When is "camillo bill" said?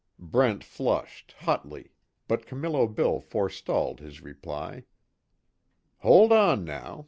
2.47-3.19